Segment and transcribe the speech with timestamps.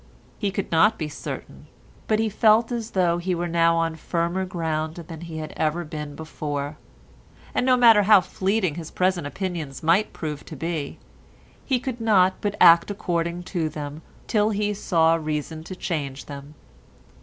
[0.39, 1.67] He could not be certain,
[2.07, 5.85] but he felt as though he were now on firmer ground than he had ever
[5.85, 6.77] been before,
[7.53, 10.97] and no matter how fleeting his present opinions might prove to be,
[11.63, 16.55] he could not but act according to them till he saw reason to change them.